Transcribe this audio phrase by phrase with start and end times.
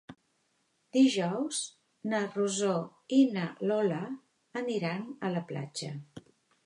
[0.95, 1.59] Dijous
[2.13, 2.73] na Rosó
[3.21, 4.01] i na Lola
[4.63, 5.93] aniran a la platja.